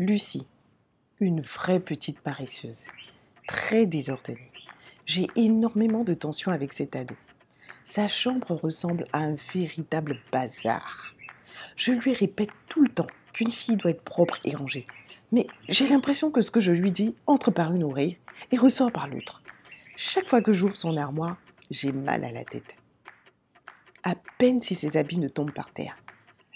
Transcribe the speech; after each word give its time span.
Lucie, 0.00 0.46
une 1.18 1.40
vraie 1.40 1.80
petite 1.80 2.20
paresseuse, 2.20 2.84
très 3.48 3.84
désordonnée. 3.84 4.52
J'ai 5.06 5.26
énormément 5.34 6.04
de 6.04 6.14
tension 6.14 6.52
avec 6.52 6.72
cet 6.72 6.94
ado. 6.94 7.16
Sa 7.82 8.06
chambre 8.06 8.52
ressemble 8.52 9.06
à 9.12 9.18
un 9.18 9.34
véritable 9.52 10.20
bazar. 10.30 11.16
Je 11.74 11.90
lui 11.90 12.12
répète 12.12 12.52
tout 12.68 12.84
le 12.84 12.90
temps 12.90 13.08
qu'une 13.32 13.50
fille 13.50 13.76
doit 13.76 13.90
être 13.90 14.04
propre 14.04 14.38
et 14.44 14.54
rangée. 14.54 14.86
Mais 15.32 15.48
j'ai 15.68 15.88
l'impression 15.88 16.30
que 16.30 16.42
ce 16.42 16.52
que 16.52 16.60
je 16.60 16.70
lui 16.70 16.92
dis 16.92 17.16
entre 17.26 17.50
par 17.50 17.74
une 17.74 17.82
oreille 17.82 18.18
et 18.52 18.56
ressort 18.56 18.92
par 18.92 19.08
l'autre. 19.08 19.42
Chaque 19.96 20.28
fois 20.28 20.42
que 20.42 20.52
j'ouvre 20.52 20.76
son 20.76 20.96
armoire, 20.96 21.38
j'ai 21.72 21.90
mal 21.90 22.22
à 22.22 22.30
la 22.30 22.44
tête. 22.44 22.76
À 24.04 24.14
peine 24.38 24.62
si 24.62 24.76
ses 24.76 24.96
habits 24.96 25.18
ne 25.18 25.26
tombent 25.26 25.50
par 25.50 25.72
terre. 25.72 25.96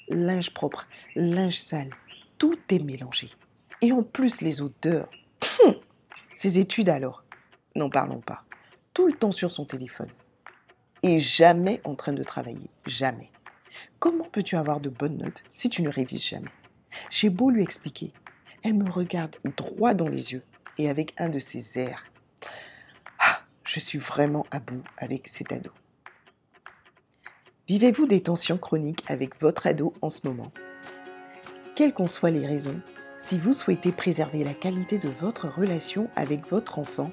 Linge 0.09 0.55
propre, 0.55 0.87
linge 1.17 1.59
sale, 1.59 1.91
tout 2.39 2.59
est 2.69 2.79
mélangé. 2.79 3.31
Et 3.81 3.93
en 3.93 4.03
plus 4.03 4.41
les 4.41 4.63
odeurs. 4.63 5.11
Ses 6.35 6.59
études 6.59 6.89
alors, 6.89 7.25
n'en 7.75 7.91
parlons 7.91 8.21
pas. 8.21 8.45
Tout 8.95 9.07
le 9.07 9.15
temps 9.15 9.33
sur 9.33 9.51
son 9.51 9.65
téléphone. 9.65 10.11
Et 11.03 11.19
jamais 11.19 11.81
en 11.85 11.95
train 11.95 12.13
de 12.13 12.23
travailler. 12.23 12.71
Jamais. 12.87 13.31
Comment 13.99 14.25
peux-tu 14.25 14.57
avoir 14.57 14.81
de 14.81 14.89
bonnes 14.89 15.19
notes 15.19 15.43
si 15.55 15.71
tu 15.71 15.83
ne 15.83 15.89
révises 15.89 16.25
jamais? 16.25 16.51
J'ai 17.11 17.31
beau 17.31 17.51
lui 17.51 17.63
expliquer. 17.63 18.13
Elle 18.63 18.75
me 18.75 18.91
regarde 18.91 19.37
droit 19.57 19.95
dans 19.95 20.09
les 20.09 20.33
yeux 20.33 20.45
et 20.79 20.89
avec 20.89 21.15
un 21.19 21.29
de 21.29 21.39
ses 21.39 21.79
airs. 21.79 22.05
Ah, 23.19 23.41
je 23.65 23.81
suis 23.81 23.99
vraiment 23.99 24.47
à 24.51 24.61
bout 24.61 24.85
avec 24.97 25.29
cet 25.29 25.53
ado. 25.53 25.71
Vivez-vous 27.69 28.07
des 28.07 28.23
tensions 28.23 28.59
chroniques 28.59 29.05
avec 29.09 29.41
votre 29.41 29.67
ado 29.67 29.95
en 30.03 30.09
ce 30.09 30.27
moment? 30.27 30.53
Quelles 31.75 31.95
qu'en 31.95 32.07
soient 32.07 32.31
les 32.31 32.47
raisons, 32.47 32.79
si 33.19 33.39
vous 33.39 33.55
souhaitez 33.55 33.93
préserver 33.93 34.45
la 34.45 34.53
qualité 34.53 34.99
de 34.99 35.09
votre 35.21 35.49
relation 35.49 36.11
avec 36.17 36.47
votre 36.51 36.79
enfant, 36.79 37.11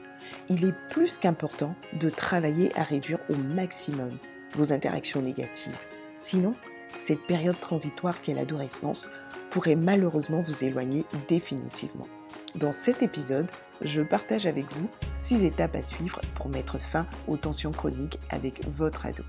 il 0.49 0.65
est 0.65 0.75
plus 0.89 1.17
qu'important 1.17 1.75
de 1.93 2.09
travailler 2.09 2.77
à 2.77 2.83
réduire 2.83 3.19
au 3.29 3.35
maximum 3.35 4.11
vos 4.55 4.73
interactions 4.73 5.21
négatives. 5.21 5.77
Sinon, 6.17 6.55
cette 6.93 7.25
période 7.25 7.59
transitoire 7.59 8.21
qu'est 8.21 8.33
l'adolescence 8.33 9.09
pourrait 9.49 9.75
malheureusement 9.75 10.41
vous 10.41 10.63
éloigner 10.63 11.05
définitivement. 11.29 12.07
Dans 12.55 12.73
cet 12.73 13.01
épisode, 13.01 13.47
je 13.81 14.01
partage 14.01 14.45
avec 14.45 14.65
vous 14.73 14.89
6 15.13 15.45
étapes 15.45 15.75
à 15.75 15.83
suivre 15.83 16.19
pour 16.35 16.49
mettre 16.49 16.79
fin 16.81 17.05
aux 17.27 17.37
tensions 17.37 17.71
chroniques 17.71 18.19
avec 18.29 18.67
votre 18.67 19.05
ado. 19.05 19.23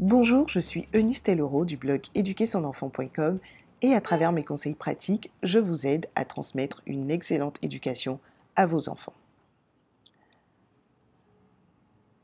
Bonjour, 0.00 0.48
je 0.48 0.58
suis 0.58 0.88
Eunice 0.92 1.22
Tellero 1.22 1.64
du 1.64 1.76
blog 1.76 2.02
éduquersonenfant.com 2.16 3.38
et 3.80 3.94
à 3.94 4.00
travers 4.00 4.32
mes 4.32 4.42
conseils 4.42 4.74
pratiques, 4.74 5.30
je 5.44 5.60
vous 5.60 5.86
aide 5.86 6.08
à 6.16 6.24
transmettre 6.24 6.82
une 6.84 7.12
excellente 7.12 7.58
éducation 7.62 8.18
à 8.56 8.66
vos 8.66 8.88
enfants. 8.88 9.12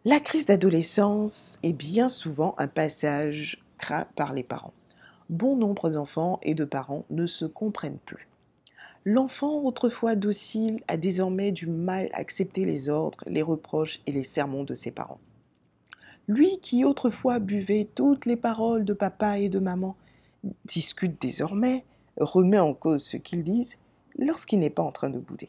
La 0.05 0.19
crise 0.19 0.47
d'adolescence 0.47 1.61
est 1.63 1.73
bien 1.73 2.09
souvent 2.09 2.57
un 2.59 2.67
passage 2.67 3.63
craint 3.79 4.09
par 4.17 4.33
les 4.33 4.43
parents. 4.43 4.75
Bon 5.29 5.55
nombre 5.55 5.91
d'enfants 5.91 6.41
et 6.43 6.57
de 6.57 6.65
parents 6.65 7.05
ne 7.09 7.27
se 7.27 7.45
comprennent 7.45 8.01
plus. 8.05 8.27
L'enfant, 9.05 9.63
autrefois 9.63 10.17
docile, 10.17 10.83
a 10.89 10.97
désormais 10.97 11.53
du 11.53 11.69
mal 11.69 12.11
à 12.15 12.19
accepter 12.19 12.65
les 12.65 12.89
ordres, 12.89 13.23
les 13.29 13.43
reproches 13.43 14.01
et 14.09 14.13
les 14.13 14.25
sermons 14.25 14.65
de 14.65 14.75
ses 14.75 14.91
parents. 14.91 15.21
Lui 16.31 16.61
qui 16.61 16.85
autrefois 16.85 17.41
buvait 17.41 17.89
toutes 17.93 18.25
les 18.25 18.37
paroles 18.37 18.85
de 18.85 18.93
papa 18.93 19.41
et 19.41 19.49
de 19.49 19.59
maman, 19.59 19.97
discute 20.65 21.21
désormais, 21.21 21.85
remet 22.19 22.61
en 22.61 22.73
cause 22.73 23.03
ce 23.03 23.17
qu'ils 23.17 23.43
disent 23.43 23.79
lorsqu'il 24.17 24.61
n'est 24.61 24.71
pas 24.71 24.85
en 24.85 24.93
train 24.93 25.11
de 25.11 25.19
bouder. 25.19 25.49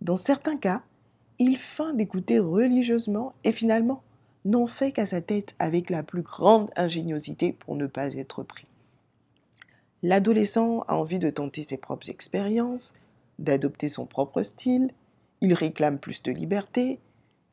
Dans 0.00 0.14
certains 0.14 0.56
cas, 0.56 0.82
il 1.40 1.56
feint 1.56 1.92
d'écouter 1.92 2.38
religieusement 2.38 3.32
et 3.42 3.50
finalement 3.50 4.04
n'en 4.44 4.68
fait 4.68 4.92
qu'à 4.92 5.06
sa 5.06 5.20
tête 5.20 5.56
avec 5.58 5.90
la 5.90 6.04
plus 6.04 6.22
grande 6.22 6.70
ingéniosité 6.76 7.52
pour 7.52 7.74
ne 7.74 7.88
pas 7.88 8.14
être 8.14 8.44
pris. 8.44 8.68
L'adolescent 10.04 10.84
a 10.86 10.94
envie 10.98 11.18
de 11.18 11.30
tenter 11.30 11.64
ses 11.64 11.78
propres 11.78 12.10
expériences, 12.10 12.94
d'adopter 13.40 13.88
son 13.88 14.06
propre 14.06 14.44
style, 14.44 14.92
il 15.40 15.52
réclame 15.52 15.98
plus 15.98 16.22
de 16.22 16.30
liberté, 16.30 17.00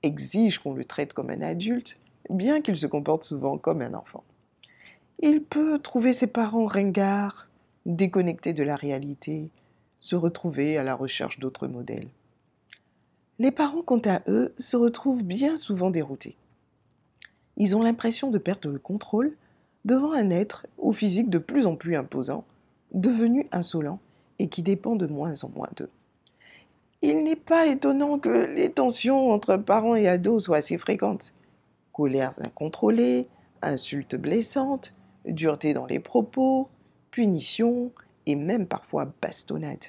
exige 0.03 0.59
qu'on 0.59 0.75
le 0.75 0.85
traite 0.85 1.13
comme 1.13 1.31
un 1.31 1.41
adulte, 1.41 1.97
bien 2.29 2.61
qu'il 2.61 2.77
se 2.77 2.88
comporte 2.88 3.23
souvent 3.23 3.57
comme 3.57 3.81
un 3.81 3.93
enfant. 3.93 4.23
Il 5.19 5.43
peut 5.43 5.79
trouver 5.79 6.13
ses 6.13 6.27
parents 6.27 6.67
ringards, 6.67 7.47
déconnectés 7.85 8.53
de 8.53 8.63
la 8.63 8.75
réalité, 8.75 9.49
se 9.99 10.15
retrouver 10.15 10.77
à 10.77 10.83
la 10.83 10.95
recherche 10.95 11.39
d'autres 11.39 11.67
modèles. 11.67 12.09
Les 13.39 13.51
parents, 13.51 13.81
quant 13.81 14.01
à 14.05 14.21
eux, 14.27 14.53
se 14.57 14.77
retrouvent 14.77 15.23
bien 15.23 15.57
souvent 15.57 15.89
déroutés. 15.89 16.35
Ils 17.55 17.75
ont 17.75 17.81
l'impression 17.81 18.29
de 18.29 18.38
perdre 18.38 18.69
le 18.69 18.79
contrôle 18.79 19.35
devant 19.85 20.11
un 20.11 20.29
être 20.29 20.67
au 20.77 20.91
physique 20.91 21.29
de 21.29 21.39
plus 21.39 21.65
en 21.65 21.75
plus 21.75 21.95
imposant, 21.95 22.45
devenu 22.94 23.47
insolent 23.51 23.99
et 24.39 24.47
qui 24.49 24.61
dépend 24.61 24.95
de 24.95 25.07
moins 25.07 25.44
en 25.44 25.49
moins 25.49 25.69
d'eux. 25.75 25.89
Il 27.01 27.23
n'est 27.23 27.35
pas 27.35 27.67
étonnant 27.67 28.19
que 28.19 28.53
les 28.55 28.71
tensions 28.71 29.31
entre 29.31 29.57
parents 29.57 29.95
et 29.95 30.07
ados 30.07 30.45
soient 30.45 30.57
assez 30.57 30.77
fréquentes 30.77 31.31
colères 31.97 32.34
incontrôlées, 32.38 33.28
insultes 33.63 34.16
blessantes, 34.16 34.94
dureté 35.25 35.74
dans 35.74 35.88
les 35.88 36.00
propos, 36.00 36.69
punitions 37.09 37.91
et 38.28 38.35
même 38.35 38.68
parfois 38.68 39.12
bastonnades. 39.19 39.85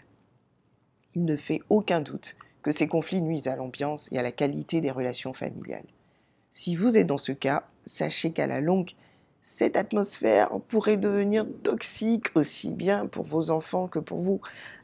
Il 1.15 1.27
ne 1.27 1.37
fait 1.37 1.61
aucun 1.69 2.01
doute 2.01 2.35
que 2.63 2.73
ces 2.73 2.89
conflits 2.89 3.21
nuisent 3.21 3.47
à 3.47 3.57
l'ambiance 3.57 4.09
et 4.11 4.19
à 4.19 4.23
la 4.23 4.33
qualité 4.33 4.81
des 4.81 4.91
relations 4.91 5.35
familiales. 5.35 5.85
Si 6.51 6.77
vous 6.77 6.97
êtes 6.97 7.07
dans 7.07 7.19
ce 7.19 7.33
cas, 7.33 7.65
sachez 7.85 8.33
qu'à 8.33 8.47
la 8.47 8.63
longue, 8.63 8.93
cette 9.43 9.77
atmosphère 9.77 10.49
pourrait 10.69 10.97
devenir 10.97 11.47
toxique 11.63 12.29
aussi 12.35 12.73
bien 12.73 13.07
pour 13.07 13.25
vos 13.25 13.51
enfants 13.51 13.87
que 13.87 13.99
pour 13.99 14.21
vous. 14.21 14.41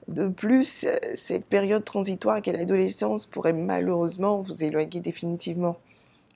De 0.08 0.28
plus, 0.28 0.86
cette 1.14 1.46
période 1.46 1.84
transitoire 1.86 2.42
qu'est 2.42 2.52
l'adolescence 2.52 3.24
pourrait 3.24 3.54
malheureusement 3.54 4.42
vous 4.42 4.62
éloigner 4.62 5.00
définitivement. 5.00 5.78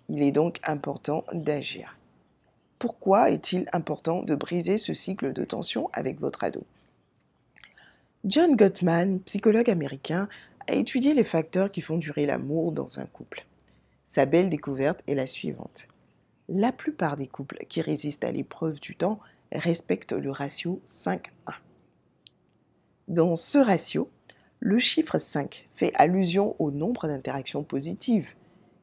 Il 0.08 0.22
est 0.22 0.32
donc 0.32 0.58
important 0.64 1.24
d'agir. 1.32 1.98
Pourquoi 2.78 3.30
est-il 3.30 3.68
important 3.72 4.22
de 4.22 4.34
briser 4.34 4.78
ce 4.78 4.94
cycle 4.94 5.32
de 5.32 5.44
tension 5.44 5.90
avec 5.92 6.18
votre 6.20 6.44
ado? 6.44 6.64
John 8.24 8.56
Gottman, 8.56 9.20
psychologue 9.20 9.68
américain, 9.68 10.28
a 10.66 10.74
étudié 10.74 11.12
les 11.12 11.24
facteurs 11.24 11.70
qui 11.70 11.80
font 11.80 11.98
durer 11.98 12.24
l'amour 12.24 12.72
dans 12.72 12.98
un 12.98 13.04
couple. 13.04 13.44
Sa 14.06 14.26
belle 14.26 14.48
découverte 14.48 15.02
est 15.06 15.14
la 15.14 15.26
suivante. 15.26 15.88
La 16.48 16.72
plupart 16.72 17.16
des 17.16 17.26
couples 17.26 17.64
qui 17.68 17.82
résistent 17.82 18.24
à 18.24 18.32
l'épreuve 18.32 18.80
du 18.80 18.96
temps 18.96 19.18
respectent 19.52 20.12
le 20.12 20.30
ratio 20.30 20.80
5-1. 20.86 21.20
Dans 23.08 23.36
ce 23.36 23.58
ratio, 23.58 24.10
le 24.60 24.78
chiffre 24.78 25.18
5 25.18 25.68
fait 25.74 25.92
allusion 25.94 26.56
au 26.58 26.70
nombre 26.70 27.08
d'interactions 27.08 27.62
positives 27.62 28.34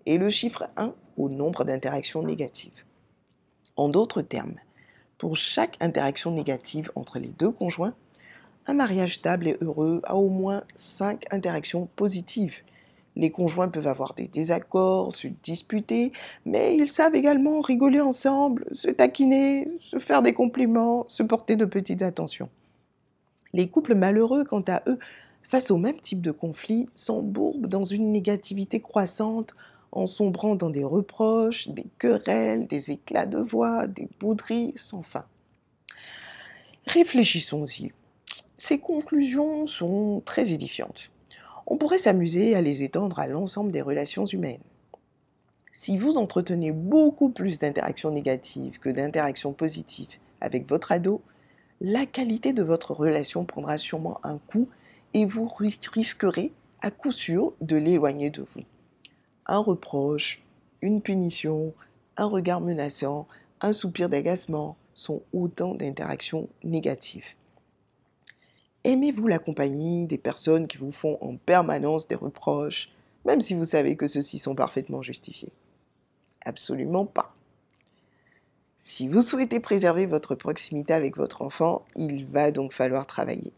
et 0.05 0.17
le 0.17 0.29
chiffre 0.29 0.69
1 0.77 0.93
au 1.17 1.29
nombre 1.29 1.63
d'interactions 1.63 2.23
négatives. 2.23 2.83
En 3.75 3.89
d'autres 3.89 4.21
termes, 4.21 4.55
pour 5.17 5.37
chaque 5.37 5.77
interaction 5.81 6.31
négative 6.31 6.91
entre 6.95 7.19
les 7.19 7.29
deux 7.29 7.51
conjoints, 7.51 7.93
un 8.67 8.73
mariage 8.73 9.15
stable 9.15 9.47
et 9.47 9.57
heureux 9.61 10.01
a 10.03 10.15
au 10.15 10.29
moins 10.29 10.63
5 10.75 11.25
interactions 11.31 11.87
positives. 11.95 12.55
Les 13.15 13.31
conjoints 13.31 13.69
peuvent 13.69 13.87
avoir 13.87 14.13
des 14.13 14.27
désaccords, 14.27 15.13
se 15.13 15.27
disputer, 15.27 16.11
mais 16.45 16.75
ils 16.75 16.89
savent 16.89 17.15
également 17.15 17.61
rigoler 17.61 18.01
ensemble, 18.01 18.65
se 18.71 18.89
taquiner, 18.89 19.69
se 19.79 19.99
faire 19.99 20.21
des 20.21 20.33
compliments, 20.33 21.05
se 21.07 21.23
porter 21.23 21.55
de 21.55 21.65
petites 21.65 22.01
attentions. 22.01 22.49
Les 23.53 23.69
couples 23.69 23.95
malheureux, 23.95 24.43
quant 24.43 24.63
à 24.67 24.81
eux, 24.87 24.99
face 25.43 25.71
au 25.71 25.77
même 25.77 25.99
type 26.01 26.21
de 26.21 26.31
conflit, 26.31 26.89
s'embourbent 26.93 27.67
dans 27.67 27.85
une 27.85 28.11
négativité 28.11 28.81
croissante 28.81 29.53
en 29.91 30.05
sombrant 30.05 30.55
dans 30.55 30.69
des 30.69 30.83
reproches, 30.83 31.67
des 31.69 31.85
querelles, 31.97 32.67
des 32.67 32.91
éclats 32.91 33.25
de 33.25 33.39
voix, 33.39 33.87
des 33.87 34.09
bouderies 34.19 34.73
sans 34.75 35.01
fin. 35.01 35.25
Réfléchissons-y. 36.87 37.91
Ces 38.57 38.79
conclusions 38.79 39.67
sont 39.67 40.21
très 40.25 40.51
édifiantes. 40.51 41.11
On 41.67 41.77
pourrait 41.77 41.97
s'amuser 41.97 42.55
à 42.55 42.61
les 42.61 42.83
étendre 42.83 43.19
à 43.19 43.27
l'ensemble 43.27 43.71
des 43.71 43.81
relations 43.81 44.25
humaines. 44.25 44.61
Si 45.73 45.97
vous 45.97 46.17
entretenez 46.17 46.71
beaucoup 46.71 47.29
plus 47.29 47.59
d'interactions 47.59 48.11
négatives 48.11 48.79
que 48.79 48.89
d'interactions 48.89 49.53
positives 49.53 50.17
avec 50.41 50.67
votre 50.67 50.91
ado, 50.91 51.21
la 51.81 52.05
qualité 52.05 52.53
de 52.53 52.63
votre 52.63 52.93
relation 52.93 53.45
prendra 53.45 53.77
sûrement 53.77 54.19
un 54.23 54.37
coup 54.37 54.69
et 55.13 55.25
vous 55.25 55.47
risquerez 55.47 56.53
à 56.81 56.91
coup 56.91 57.11
sûr 57.11 57.53
de 57.61 57.75
l'éloigner 57.75 58.29
de 58.29 58.41
vous 58.41 58.63
un 59.45 59.59
reproche, 59.59 60.41
une 60.81 61.01
punition, 61.01 61.73
un 62.17 62.25
regard 62.25 62.61
menaçant, 62.61 63.27
un 63.61 63.73
soupir 63.73 64.09
d'agacement 64.09 64.77
sont 64.93 65.21
autant 65.33 65.75
d'interactions 65.75 66.47
négatives. 66.63 67.27
Aimez-vous 68.83 69.27
la 69.27 69.39
compagnie 69.39 70.05
des 70.05 70.17
personnes 70.17 70.67
qui 70.67 70.77
vous 70.77 70.91
font 70.91 71.17
en 71.21 71.37
permanence 71.37 72.07
des 72.07 72.15
reproches, 72.15 72.91
même 73.25 73.41
si 73.41 73.55
vous 73.55 73.65
savez 73.65 73.95
que 73.95 74.07
ceux-ci 74.07 74.37
sont 74.37 74.55
parfaitement 74.55 75.01
justifiés? 75.01 75.51
Absolument 76.45 77.05
pas. 77.05 77.33
Si 78.79 79.07
vous 79.07 79.23
souhaitez 79.23 79.59
préserver 79.59 80.05
votre 80.05 80.35
proximité 80.35 80.93
avec 80.93 81.17
votre 81.17 81.41
enfant, 81.41 81.83
il 81.95 82.25
va 82.25 82.51
donc 82.51 82.71
falloir 82.71 83.07
travailler. 83.07 83.51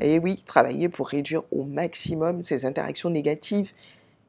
Et 0.00 0.20
oui, 0.20 0.40
travailler 0.46 0.88
pour 0.88 1.08
réduire 1.08 1.42
au 1.50 1.64
maximum 1.64 2.42
ces 2.42 2.64
interactions 2.64 3.10
négatives 3.10 3.72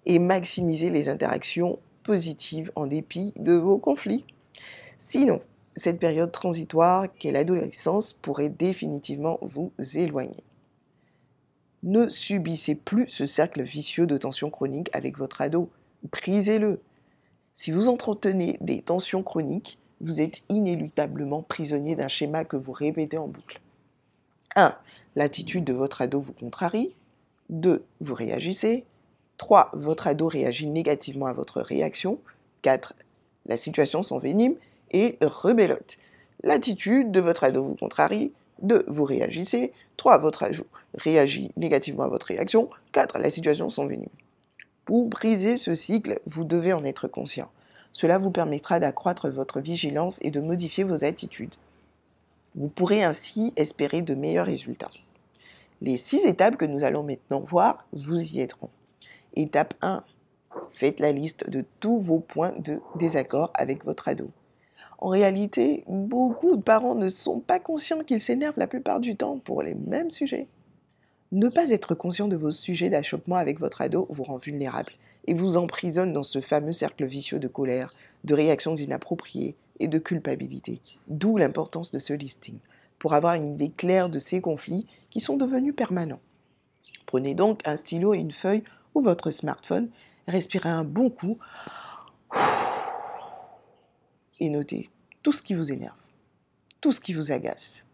et 0.05 0.19
maximiser 0.19 0.89
les 0.89 1.09
interactions 1.09 1.79
positives 2.03 2.71
en 2.75 2.87
dépit 2.87 3.33
de 3.37 3.53
vos 3.53 3.77
conflits. 3.77 4.25
Sinon, 4.97 5.41
cette 5.75 5.99
période 5.99 6.31
transitoire 6.31 7.07
qu'est 7.17 7.31
l'adolescence 7.31 8.13
pourrait 8.13 8.49
définitivement 8.49 9.39
vous 9.41 9.71
éloigner. 9.95 10.43
Ne 11.83 12.07
subissez 12.07 12.75
plus 12.75 13.09
ce 13.09 13.25
cercle 13.25 13.61
vicieux 13.61 14.05
de 14.05 14.17
tensions 14.17 14.49
chroniques 14.49 14.89
avec 14.93 15.17
votre 15.17 15.41
ado. 15.41 15.69
Brisez-le. 16.11 16.81
Si 17.53 17.71
vous 17.71 17.89
entretenez 17.89 18.57
des 18.61 18.81
tensions 18.81 19.23
chroniques, 19.23 19.79
vous 19.99 20.21
êtes 20.21 20.43
inéluctablement 20.49 21.41
prisonnier 21.41 21.95
d'un 21.95 22.07
schéma 22.07 22.45
que 22.45 22.55
vous 22.55 22.71
répétez 22.71 23.17
en 23.17 23.27
boucle. 23.27 23.61
1. 24.55 24.75
L'attitude 25.15 25.63
de 25.63 25.73
votre 25.73 26.01
ado 26.01 26.19
vous 26.19 26.33
contrarie. 26.33 26.95
2. 27.49 27.83
Vous 27.99 28.15
réagissez. 28.15 28.85
3. 29.37 29.71
Votre 29.73 30.07
ado 30.07 30.27
réagit 30.27 30.67
négativement 30.67 31.25
à 31.25 31.33
votre 31.33 31.61
réaction. 31.61 32.19
4. 32.61 32.93
La 33.45 33.57
situation 33.57 34.03
s'envenime 34.03 34.55
et 34.91 35.17
rebellote. 35.21 35.97
L'attitude 36.43 37.11
de 37.11 37.19
votre 37.19 37.43
ado 37.43 37.63
vous 37.63 37.75
contrarie. 37.75 38.31
2. 38.61 38.85
Vous 38.87 39.03
réagissez. 39.03 39.73
3. 39.97 40.17
Votre 40.19 40.43
ado 40.43 40.65
réagit 40.95 41.51
négativement 41.57 42.03
à 42.03 42.07
votre 42.07 42.27
réaction. 42.27 42.69
4. 42.91 43.19
La 43.19 43.29
situation 43.29 43.69
s'envenime. 43.69 44.09
Pour 44.85 45.07
briser 45.07 45.57
ce 45.57 45.75
cycle, 45.75 46.19
vous 46.25 46.43
devez 46.43 46.73
en 46.73 46.83
être 46.83 47.07
conscient. 47.07 47.49
Cela 47.93 48.17
vous 48.17 48.31
permettra 48.31 48.79
d'accroître 48.79 49.29
votre 49.29 49.61
vigilance 49.61 50.19
et 50.21 50.31
de 50.31 50.41
modifier 50.41 50.83
vos 50.83 51.05
attitudes. 51.05 51.55
Vous 52.55 52.67
pourrez 52.67 53.03
ainsi 53.03 53.53
espérer 53.55 54.01
de 54.01 54.15
meilleurs 54.15 54.45
résultats. 54.45 54.91
Les 55.81 55.97
six 55.97 56.25
étapes 56.25 56.57
que 56.57 56.65
nous 56.65 56.83
allons 56.83 57.03
maintenant 57.03 57.39
voir 57.39 57.85
vous 57.93 58.19
y 58.19 58.41
aideront. 58.41 58.69
Étape 59.35 59.73
1. 59.81 60.03
Faites 60.73 60.99
la 60.99 61.11
liste 61.11 61.49
de 61.49 61.65
tous 61.79 61.99
vos 61.99 62.19
points 62.19 62.53
de 62.59 62.79
désaccord 62.97 63.51
avec 63.55 63.83
votre 63.83 64.07
ado. 64.07 64.29
En 64.99 65.07
réalité, 65.07 65.83
beaucoup 65.87 66.55
de 66.55 66.61
parents 66.61 66.95
ne 66.95 67.09
sont 67.09 67.39
pas 67.39 67.59
conscients 67.59 68.03
qu'ils 68.03 68.21
s'énervent 68.21 68.57
la 68.57 68.67
plupart 68.67 68.99
du 68.99 69.15
temps 69.15 69.39
pour 69.39 69.63
les 69.63 69.73
mêmes 69.73 70.11
sujets. 70.11 70.47
Ne 71.31 71.49
pas 71.49 71.71
être 71.71 71.95
conscient 71.95 72.27
de 72.27 72.37
vos 72.37 72.51
sujets 72.51 72.91
d'achoppement 72.91 73.37
avec 73.37 73.59
votre 73.59 73.81
ado 73.81 74.05
vous 74.11 74.23
rend 74.23 74.37
vulnérable 74.37 74.93
et 75.25 75.33
vous 75.33 75.57
emprisonne 75.57 76.13
dans 76.13 76.23
ce 76.23 76.39
fameux 76.39 76.71
cercle 76.71 77.05
vicieux 77.05 77.39
de 77.39 77.47
colère, 77.47 77.93
de 78.23 78.35
réactions 78.35 78.75
inappropriées 78.75 79.55
et 79.79 79.87
de 79.87 79.97
culpabilité. 79.97 80.79
D'où 81.07 81.37
l'importance 81.37 81.91
de 81.91 81.99
ce 81.99 82.13
listing, 82.13 82.59
pour 82.99 83.13
avoir 83.15 83.33
une 83.33 83.55
idée 83.55 83.71
claire 83.71 84.09
de 84.09 84.19
ces 84.19 84.41
conflits 84.41 84.85
qui 85.09 85.21
sont 85.21 85.37
devenus 85.37 85.75
permanents. 85.75 86.21
Prenez 87.07 87.33
donc 87.33 87.61
un 87.65 87.75
stylo 87.75 88.13
et 88.13 88.19
une 88.19 88.31
feuille 88.31 88.63
ou 88.95 89.01
votre 89.01 89.31
smartphone, 89.31 89.89
respirez 90.27 90.69
un 90.69 90.83
bon 90.83 91.09
coup 91.09 91.37
et 94.39 94.49
notez 94.49 94.89
tout 95.21 95.31
ce 95.31 95.41
qui 95.41 95.53
vous 95.53 95.71
énerve, 95.71 95.99
tout 96.81 96.91
ce 96.91 96.99
qui 96.99 97.13
vous 97.13 97.31
agace, 97.31 97.85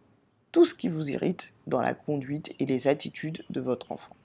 tout 0.52 0.66
ce 0.66 0.74
qui 0.74 0.90
vous 0.90 1.10
irrite 1.10 1.54
dans 1.68 1.82
la 1.82 1.94
conduite 1.94 2.54
et 2.60 2.66
les 2.66 2.88
attitudes 2.88 3.44
de 3.50 3.62
votre 3.62 3.92
enfant. 3.92 4.16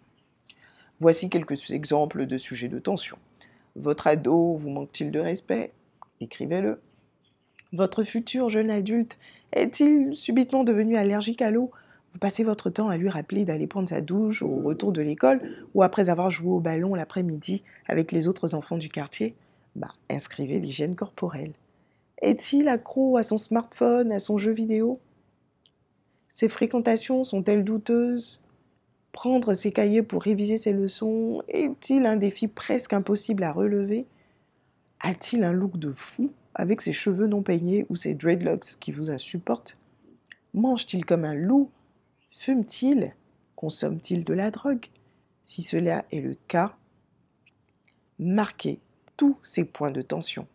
Voici 1.01 1.29
quelques 1.29 1.71
exemples 1.71 2.27
de 2.27 2.39
sujets 2.39 2.69
de 2.69 2.79
tension. 2.79 3.19
Votre 3.77 4.07
ado 4.07 4.55
vous 4.55 4.71
manque-t-il 4.71 5.11
de 5.11 5.19
respect? 5.19 5.73
Écrivez-le. 6.21 6.81
Votre 7.73 8.05
futur 8.05 8.49
jeune 8.49 8.71
adulte 8.71 9.19
est-il 9.53 10.15
subitement 10.15 10.65
devenu 10.65 10.97
allergique 10.97 11.43
à 11.43 11.51
l'eau? 11.51 11.73
Vous 12.15 12.21
passez 12.21 12.45
votre 12.45 12.71
temps 12.71 12.89
à 12.89 12.97
lui 12.97 13.09
rappeler 13.09 13.45
d'aller 13.45 13.67
prendre 13.67 13.89
sa 13.89 14.01
douche 14.01 14.41
au 14.41 14.61
retour 14.61 14.93
de 14.93 15.03
l'école 15.03 15.41
ou 15.75 15.83
après 15.83 16.09
avoir 16.11 16.31
joué 16.31 16.49
au 16.49 16.61
ballon 16.61 16.95
l'après-midi 16.95 17.65
avec 17.89 18.13
les 18.13 18.29
autres 18.29 18.55
enfants 18.55 18.77
du 18.77 18.89
quartier 18.89 19.35
Bah, 19.75 19.91
inscrivez 20.09 20.61
l'hygiène 20.61 20.95
corporelle. 20.95 21.55
Est-il 22.23 22.69
accro 22.69 23.17
à 23.17 23.25
son 23.25 23.37
smartphone, 23.37 24.13
à 24.13 24.21
son 24.21 24.39
jeu 24.39 24.53
vidéo? 24.53 25.01
Ses 26.29 26.49
fréquentations 26.49 27.25
sont-elles 27.25 27.65
douteuses? 27.65 28.45
Prendre 29.11 29.55
ses 29.55 29.73
cahiers 29.73 30.05
pour 30.05 30.23
réviser 30.23 30.57
ses 30.57 30.73
leçons 30.73 31.43
est-il 31.49 32.07
un 32.07 32.17
défi 32.17 32.47
presque 32.47 32.93
impossible 32.93 33.43
à 33.43 33.51
relever? 33.51 34.07
A-t-il 35.01 35.43
un 35.43 35.53
look 35.53 35.79
de 35.79 35.91
fou 35.91 36.31
avec 36.55 36.81
ses 36.81 36.93
cheveux 36.93 37.27
non 37.27 37.43
peignés 37.43 37.87
ou 37.89 37.97
ses 37.97 38.15
dreadlocks 38.15 38.77
qui 38.79 38.93
vous 38.93 39.11
insupportent? 39.11 39.77
Mange-t-il 40.55 41.05
comme 41.05 41.25
un 41.25 41.35
loup? 41.35 41.71
Fume-t-il? 42.37 43.15
Consomme-t-il 43.57 44.25
de 44.25 44.35
la 44.35 44.51
drogue? 44.51 44.87
Si 45.45 45.63
cela 45.63 46.05
est 46.11 46.21
le 46.21 46.37
cas, 46.49 46.75
marquez 48.19 48.81
tous 49.17 49.39
ces 49.43 49.65
points 49.65 49.93
de 49.93 50.03
tension 50.03 50.47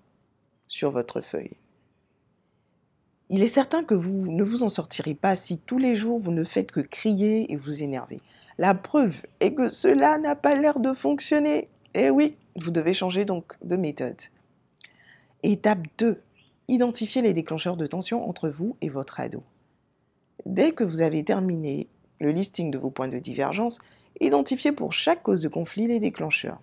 sur 0.67 0.91
votre 0.91 1.21
feuille. 1.21 1.55
Il 3.29 3.41
est 3.41 3.47
certain 3.47 3.83
que 3.83 3.95
vous 3.95 4.31
ne 4.31 4.43
vous 4.43 4.63
en 4.63 4.69
sortirez 4.69 5.15
pas 5.15 5.35
si 5.35 5.57
tous 5.57 5.77
les 5.77 5.95
jours 5.95 6.19
vous 6.19 6.31
ne 6.31 6.43
faites 6.43 6.71
que 6.71 6.81
crier 6.81 7.51
et 7.51 7.55
vous 7.55 7.81
énerver. 7.81 8.21
La 8.57 8.75
preuve 8.75 9.21
est 9.39 9.53
que 9.53 9.69
cela 9.69 10.17
n'a 10.17 10.35
pas 10.35 10.55
l'air 10.55 10.79
de 10.79 10.93
fonctionner. 10.93 11.69
Eh 11.93 12.09
oui, 12.09 12.35
vous 12.55 12.71
devez 12.71 12.93
changer 12.93 13.25
donc 13.25 13.53
de 13.63 13.77
méthode. 13.77 14.21
Étape 15.43 15.87
2. 15.97 16.21
Identifiez 16.67 17.21
les 17.21 17.33
déclencheurs 17.33 17.77
de 17.77 17.87
tension 17.87 18.27
entre 18.27 18.49
vous 18.49 18.75
et 18.81 18.89
votre 18.89 19.19
ado. 19.19 19.43
Dès 20.45 20.71
que 20.71 20.83
vous 20.83 21.01
avez 21.01 21.24
terminé 21.24 21.88
le 22.19 22.31
listing 22.31 22.71
de 22.71 22.77
vos 22.77 22.89
points 22.89 23.07
de 23.07 23.19
divergence, 23.19 23.80
identifiez 24.19 24.71
pour 24.71 24.94
chaque 24.94 25.24
cause 25.24 25.41
de 25.41 25.47
conflit 25.47 25.88
les 25.88 26.00
déclencheurs. 26.00 26.59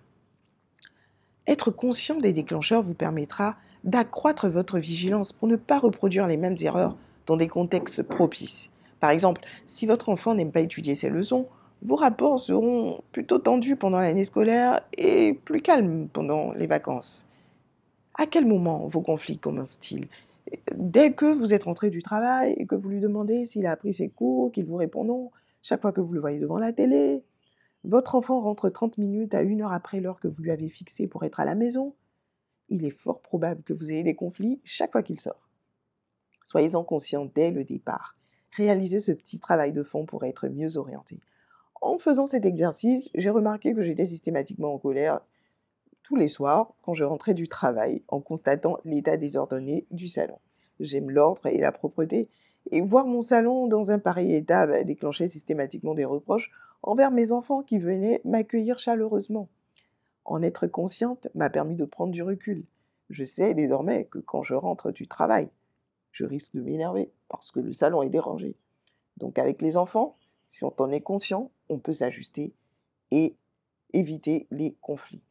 Être 1.47 1.71
conscient 1.71 2.17
des 2.17 2.33
déclencheurs 2.33 2.83
vous 2.83 2.93
permettra 2.93 3.55
d'accroître 3.83 4.49
votre 4.49 4.79
vigilance 4.79 5.31
pour 5.31 5.47
ne 5.47 5.55
pas 5.55 5.79
reproduire 5.79 6.27
les 6.27 6.37
mêmes 6.37 6.57
erreurs 6.59 6.97
dans 7.25 7.37
des 7.37 7.47
contextes 7.47 8.03
propices. 8.03 8.69
Par 8.99 9.11
exemple, 9.11 9.41
si 9.65 9.85
votre 9.85 10.09
enfant 10.09 10.35
n'aime 10.35 10.51
pas 10.51 10.61
étudier 10.61 10.95
ses 10.95 11.09
leçons, 11.09 11.47
vos 11.83 11.95
rapports 11.95 12.39
seront 12.39 13.01
plutôt 13.11 13.37
tendus 13.37 13.75
pendant 13.75 13.99
l'année 13.99 14.25
scolaire 14.25 14.81
et 14.97 15.33
plus 15.45 15.61
calmes 15.61 16.07
pendant 16.11 16.51
les 16.53 16.67
vacances. 16.67 17.25
À 18.15 18.25
quel 18.25 18.45
moment 18.47 18.87
vos 18.87 19.01
conflits 19.01 19.37
commencent-ils? 19.37 20.07
Dès 20.75 21.13
que 21.13 21.25
vous 21.25 21.53
êtes 21.53 21.63
rentré 21.63 21.89
du 21.89 22.01
travail 22.01 22.53
et 22.57 22.65
que 22.65 22.75
vous 22.75 22.89
lui 22.89 22.99
demandez 22.99 23.45
s'il 23.45 23.65
a 23.65 23.71
appris 23.71 23.93
ses 23.93 24.09
cours, 24.09 24.51
qu'il 24.51 24.65
vous 24.65 24.75
répond 24.75 25.03
non, 25.03 25.31
chaque 25.61 25.81
fois 25.81 25.91
que 25.91 26.01
vous 26.01 26.13
le 26.13 26.19
voyez 26.19 26.39
devant 26.39 26.57
la 26.57 26.73
télé, 26.73 27.23
votre 27.83 28.15
enfant 28.15 28.41
rentre 28.41 28.69
30 28.69 28.97
minutes 28.97 29.33
à 29.33 29.41
une 29.41 29.61
heure 29.61 29.71
après 29.71 29.99
l'heure 29.99 30.19
que 30.19 30.27
vous 30.27 30.41
lui 30.41 30.51
avez 30.51 30.69
fixée 30.69 31.07
pour 31.07 31.23
être 31.23 31.39
à 31.39 31.45
la 31.45 31.55
maison, 31.55 31.95
il 32.69 32.85
est 32.85 32.91
fort 32.91 33.21
probable 33.21 33.63
que 33.63 33.73
vous 33.73 33.91
ayez 33.91 34.03
des 34.03 34.15
conflits 34.15 34.59
chaque 34.63 34.91
fois 34.91 35.03
qu'il 35.03 35.19
sort. 35.19 35.47
Soyez-en 36.43 36.83
conscient 36.83 37.29
dès 37.33 37.51
le 37.51 37.63
départ. 37.63 38.15
Réalisez 38.55 38.99
ce 38.99 39.11
petit 39.11 39.39
travail 39.39 39.73
de 39.73 39.83
fond 39.83 40.05
pour 40.05 40.25
être 40.25 40.47
mieux 40.47 40.77
orienté. 40.77 41.19
En 41.81 41.97
faisant 41.97 42.25
cet 42.25 42.45
exercice, 42.45 43.09
j'ai 43.13 43.29
remarqué 43.29 43.73
que 43.73 43.83
j'étais 43.83 44.05
systématiquement 44.05 44.73
en 44.73 44.79
colère 44.79 45.21
tous 46.03 46.15
les 46.15 46.27
soirs 46.27 46.73
quand 46.81 46.93
je 46.93 47.03
rentrais 47.03 47.33
du 47.33 47.47
travail 47.47 48.03
en 48.07 48.19
constatant 48.19 48.77
l'état 48.85 49.17
désordonné 49.17 49.85
du 49.91 50.07
salon. 50.07 50.39
J'aime 50.79 51.09
l'ordre 51.09 51.45
et 51.47 51.57
la 51.57 51.71
propreté, 51.71 52.29
et 52.71 52.81
voir 52.81 53.05
mon 53.05 53.21
salon 53.21 53.67
dans 53.67 53.91
un 53.91 53.99
pareil 53.99 54.33
état 54.33 54.67
bah, 54.67 54.83
déclenchait 54.83 55.27
systématiquement 55.27 55.95
des 55.95 56.05
reproches 56.05 56.51
envers 56.83 57.11
mes 57.11 57.31
enfants 57.31 57.63
qui 57.63 57.79
venaient 57.79 58.21
m'accueillir 58.25 58.79
chaleureusement. 58.79 59.49
En 60.25 60.41
être 60.41 60.67
consciente 60.67 61.27
m'a 61.35 61.49
permis 61.49 61.75
de 61.75 61.85
prendre 61.85 62.11
du 62.11 62.21
recul. 62.21 62.65
Je 63.09 63.23
sais 63.23 63.53
désormais 63.53 64.05
que 64.05 64.19
quand 64.19 64.43
je 64.43 64.53
rentre 64.53 64.91
du 64.91 65.07
travail, 65.07 65.49
je 66.11 66.25
risque 66.25 66.53
de 66.55 66.61
m'énerver 66.61 67.11
parce 67.29 67.51
que 67.51 67.59
le 67.59 67.73
salon 67.73 68.01
est 68.01 68.09
dérangé. 68.09 68.55
Donc 69.17 69.39
avec 69.39 69.61
les 69.61 69.77
enfants, 69.77 70.17
si 70.49 70.63
on 70.63 70.73
en 70.79 70.91
est 70.91 71.01
conscient, 71.01 71.51
on 71.69 71.79
peut 71.79 71.93
s'ajuster 71.93 72.53
et 73.11 73.35
éviter 73.93 74.47
les 74.51 74.75
conflits. 74.81 75.21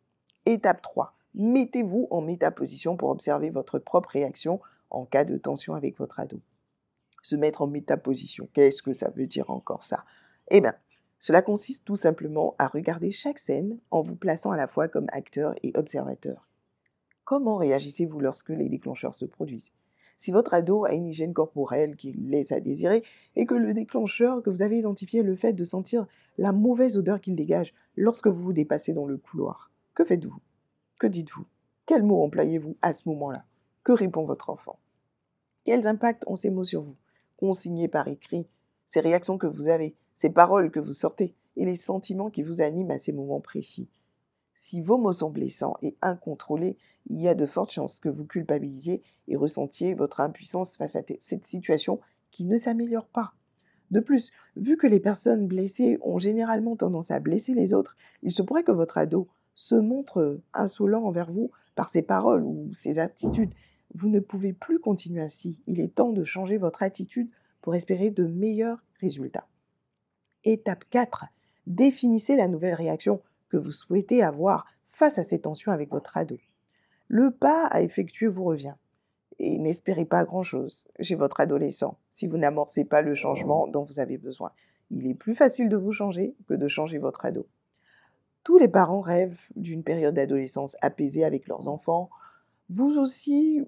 Étape 0.49 0.81
3. 0.81 1.13
Mettez-vous 1.35 2.07
en 2.13 2.21
métaposition 2.21 2.97
pour 2.97 3.09
observer 3.09 3.51
votre 3.51 3.81
propre 3.81 4.11
réaction 4.11 4.61
en 4.91 5.05
cas 5.05 5.25
de 5.25 5.37
tension 5.37 5.75
avec 5.75 5.99
votre 5.99 6.21
ado. 6.21 6.41
Se 7.21 7.35
mettre 7.35 7.63
en 7.63 7.67
métaposition, 7.67 8.49
qu'est-ce 8.53 8.81
que 8.81 8.93
ça 8.93 9.11
veut 9.11 9.27
dire 9.27 9.51
encore 9.51 9.83
ça? 9.83 10.05
Eh 10.47 10.61
bien, 10.61 10.77
cela 11.19 11.43
consiste 11.43 11.85
tout 11.85 11.97
simplement 11.97 12.55
à 12.61 12.69
regarder 12.69 13.11
chaque 13.11 13.41
scène 13.41 13.81
en 13.91 14.03
vous 14.03 14.15
plaçant 14.15 14.53
à 14.53 14.57
la 14.57 14.69
fois 14.69 14.87
comme 14.87 15.09
acteur 15.11 15.57
et 15.65 15.73
observateur. 15.75 16.47
Comment 17.25 17.57
réagissez-vous 17.57 18.21
lorsque 18.21 18.51
les 18.51 18.69
déclencheurs 18.69 19.17
se 19.17 19.25
produisent? 19.25 19.73
Si 20.19 20.31
votre 20.31 20.55
ado 20.55 20.85
a 20.85 20.93
une 20.93 21.09
hygiène 21.09 21.35
corporelle 21.35 21.97
qui 21.97 22.13
laisse 22.13 22.53
à 22.53 22.61
désirer 22.61 23.03
et 23.35 23.47
que 23.47 23.55
le 23.55 23.75
déclencheur 23.75 24.45
que 24.45 24.51
vous 24.51 24.63
avez 24.63 24.79
identifié 24.79 25.21
est 25.21 25.25
le 25.25 25.35
fait 25.35 25.55
de 25.55 25.65
sentir 25.65 26.07
la 26.39 26.53
mauvaise 26.53 26.97
odeur 26.97 27.21
qu'il 27.21 27.35
dégage 27.35 27.75
lorsque 27.97 28.29
vous 28.29 28.45
vous 28.45 28.53
dépassez 28.53 28.93
dans 28.93 29.07
le 29.07 29.17
couloir. 29.17 29.73
Que 29.97 30.05
faites-vous? 30.05 30.43
Que 30.99 31.07
dites-vous? 31.07 31.47
Quels 31.87 32.03
mots 32.03 32.23
employez-vous 32.23 32.77
à 32.83 32.93
ce 32.93 33.09
moment-là? 33.09 33.47
Que 33.83 33.93
répond 33.93 34.27
votre 34.27 34.51
enfant? 34.51 34.79
Quels 35.65 35.87
impacts 35.87 36.23
ont 36.27 36.37
ces 36.37 36.51
mots 36.51 36.65
sur 36.65 36.83
vous? 36.83 36.97
Consignés 37.39 37.89
par 37.89 38.07
écrit, 38.07 38.47
ces 38.85 39.01
réactions 39.01 39.39
que 39.39 39.47
vous 39.47 39.69
avez, 39.69 39.97
ces 40.15 40.29
paroles 40.29 40.71
que 40.71 40.81
vous 40.81 40.93
sortez 40.93 41.35
et 41.57 41.65
les 41.65 41.77
sentiments 41.77 42.29
qui 42.29 42.43
vous 42.43 42.61
animent 42.61 42.91
à 42.91 42.99
ces 42.99 43.13
moments 43.13 43.41
précis. 43.41 43.89
Si 44.53 44.83
vos 44.83 44.99
mots 44.99 45.15
sont 45.15 45.31
blessants 45.31 45.79
et 45.81 45.97
incontrôlés, 46.03 46.77
il 47.07 47.19
y 47.19 47.27
a 47.27 47.35
de 47.35 47.47
fortes 47.47 47.73
chances 47.73 47.99
que 47.99 48.11
vous 48.11 48.27
culpabilisiez 48.27 49.03
et 49.29 49.37
ressentiez 49.37 49.95
votre 49.95 50.21
impuissance 50.21 50.77
face 50.77 50.95
à 50.97 51.03
cette 51.19 51.47
situation 51.47 52.01
qui 52.33 52.45
ne 52.45 52.59
s'améliore 52.59 53.07
pas. 53.07 53.33
De 53.91 54.01
plus, 54.01 54.31
vu 54.57 54.77
que 54.77 54.87
les 54.87 55.01
personnes 55.01 55.47
blessées 55.47 55.97
ont 56.03 56.19
généralement 56.19 56.77
tendance 56.77 57.11
à 57.11 57.19
blesser 57.19 57.55
les 57.55 57.73
autres, 57.73 57.97
il 58.23 58.33
se 58.33 58.43
pourrait 58.43 58.65
que 58.65 58.73
votre 58.73 58.99
ado 58.99 59.29
se 59.57 59.75
montre 59.75 60.41
insolent 60.55 61.05
envers 61.05 61.33
vous 61.33 61.51
par 61.75 61.89
ses 61.89 62.03
paroles 62.03 62.45
ou 62.45 62.71
ses 62.73 63.01
attitudes. 63.01 63.55
Vous 63.95 64.09
ne 64.09 64.21
pouvez 64.21 64.53
plus 64.53 64.79
continuer 64.79 65.23
ainsi. 65.23 65.61
Il 65.67 65.81
est 65.81 65.95
temps 65.95 66.13
de 66.13 66.23
changer 66.23 66.59
votre 66.59 66.85
attitude 66.85 67.31
pour 67.63 67.75
espérer 67.75 68.11
de 68.11 68.25
meilleurs 68.25 68.85
résultats. 69.01 69.49
Étape 70.45 70.85
4. 70.91 71.25
Définissez 71.67 72.37
la 72.37 72.47
nouvelle 72.47 72.75
réaction 72.75 73.21
que 73.49 73.57
vous 73.57 73.73
souhaitez 73.73 74.23
avoir 74.23 74.67
face 74.91 75.19
à 75.19 75.25
ces 75.25 75.41
tensions 75.41 75.73
avec 75.73 75.91
votre 75.91 76.17
ado. 76.17 76.39
Le 77.09 77.31
pas 77.31 77.67
à 77.67 77.81
effectuer 77.83 78.27
vous 78.27 78.45
revient. 78.45 78.75
Et 79.39 79.59
n'espérez 79.59 80.05
pas 80.05 80.25
grand-chose 80.25 80.87
chez 81.01 81.15
votre 81.15 81.41
adolescent 81.41 81.99
si 82.11 82.27
vous 82.27 82.39
n'amorcez 82.39 82.85
pas 82.85 83.03
le 83.03 83.15
changement 83.15 83.67
dont 83.67 83.85
vous 83.85 84.01
avez 84.01 84.19
besoin. 84.19 84.53
Il 84.91 85.07
est 85.07 85.15
plus 85.15 85.35
facile 85.35 85.69
de 85.69 85.77
vous 85.77 85.93
changer 85.93 86.35
que 86.47 86.55
de 86.55 86.69
changer 86.69 86.99
votre 86.99 87.25
ado. 87.25 87.47
Tous 88.47 88.59
les 88.59 88.69
parents 88.69 89.01
rêvent 89.01 89.41
d'une 89.57 89.83
période 89.83 90.15
d'adolescence 90.15 90.77
apaisée 90.81 91.25
avec 91.25 91.49
leurs 91.49 91.67
enfants. 91.67 92.11
Vous 92.71 92.97
aussi, 92.97 93.61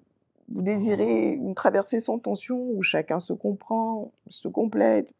vous 0.48 0.62
désirez 0.62 1.32
une 1.32 1.56
traversée 1.56 1.98
sans 1.98 2.20
tension 2.20 2.70
où 2.70 2.80
chacun 2.84 3.18
se 3.18 3.32
comprend, 3.32 4.12
se 4.28 4.46
complète. 4.46 5.12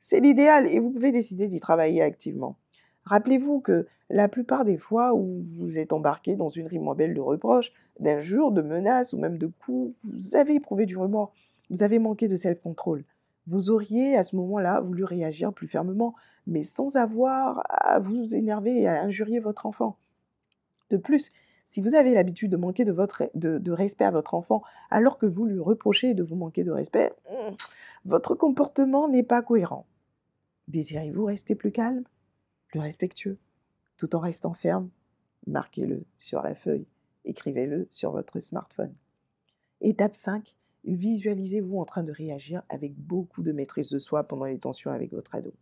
C'est 0.00 0.20
l'idéal 0.20 0.66
et 0.66 0.78
vous 0.78 0.88
pouvez 0.88 1.12
décider 1.12 1.46
d'y 1.46 1.60
travailler 1.60 2.00
activement. 2.00 2.56
Rappelez-vous 3.04 3.60
que 3.60 3.86
la 4.08 4.28
plupart 4.28 4.64
des 4.64 4.78
fois 4.78 5.12
où 5.12 5.44
vous 5.58 5.76
êtes 5.76 5.92
embarqué 5.92 6.34
dans 6.34 6.48
une 6.48 6.70
belle 6.96 7.12
de 7.12 7.20
reproches, 7.20 7.70
d'injures, 8.00 8.50
de 8.50 8.62
menaces 8.62 9.12
ou 9.12 9.18
même 9.18 9.36
de 9.36 9.52
coups, 9.66 9.94
vous 10.04 10.36
avez 10.36 10.54
éprouvé 10.54 10.86
du 10.86 10.96
remords, 10.96 11.34
vous 11.68 11.82
avez 11.82 11.98
manqué 11.98 12.28
de 12.28 12.36
self-control. 12.36 13.04
Vous 13.46 13.68
auriez 13.68 14.16
à 14.16 14.22
ce 14.22 14.36
moment-là 14.36 14.80
voulu 14.80 15.04
réagir 15.04 15.52
plus 15.52 15.68
fermement, 15.68 16.14
mais 16.46 16.64
sans 16.64 16.96
avoir 16.96 17.62
à 17.68 17.98
vous 17.98 18.34
énerver 18.34 18.82
et 18.82 18.88
à 18.88 19.02
injurier 19.02 19.40
votre 19.40 19.66
enfant. 19.66 19.96
De 20.90 20.96
plus, 20.96 21.32
si 21.66 21.80
vous 21.80 21.94
avez 21.94 22.12
l'habitude 22.12 22.50
de 22.50 22.56
manquer 22.56 22.84
de, 22.84 23.70
respect 23.72 24.04
à 24.04 24.10
votre 24.10 24.34
enfant 24.34 24.62
alors 24.90 25.16
que 25.16 25.26
vous 25.26 25.46
lui 25.46 25.58
reprochez 25.58 26.14
de 26.14 26.22
vous 26.22 26.36
manquer 26.36 26.64
de 26.64 26.70
respect, 26.70 27.12
hmm, 27.30 27.54
votre 28.04 28.34
comportement 28.34 29.08
n'est 29.08 29.22
pas 29.22 29.42
cohérent. 29.42 29.86
Désirez-vous 30.68 31.24
rester 31.24 31.54
plus 31.54 31.72
calme 31.72 32.04
le 32.74 32.80
respectueux, 32.80 33.38
tout 33.96 34.16
en 34.16 34.18
restant 34.18 34.54
ferme, 34.54 34.88
marquez-le 35.46 36.04
sur 36.18 36.42
la 36.42 36.54
feuille, 36.54 36.86
écrivez-le 37.24 37.86
sur 37.90 38.12
votre 38.12 38.40
smartphone. 38.40 38.94
Étape 39.80 40.14
5, 40.14 40.54
visualisez-vous 40.84 41.78
en 41.78 41.84
train 41.84 42.02
de 42.02 42.12
réagir 42.12 42.62
avec 42.68 42.94
beaucoup 42.96 43.42
de 43.42 43.52
maîtrise 43.52 43.90
de 43.90 43.98
soi 43.98 44.24
pendant 44.24 44.46
les 44.46 44.58
tensions 44.58 44.90
avec 44.90 45.12
votre 45.12 45.34
ado. 45.34 45.52